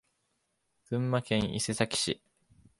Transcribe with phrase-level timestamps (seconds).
[0.89, 2.23] 群馬県伊勢崎市